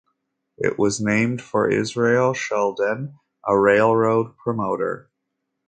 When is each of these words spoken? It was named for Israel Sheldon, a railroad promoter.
It 0.57 0.79
was 0.79 0.99
named 0.99 1.43
for 1.43 1.69
Israel 1.69 2.33
Sheldon, 2.33 3.19
a 3.45 3.55
railroad 3.55 4.35
promoter. 4.35 5.11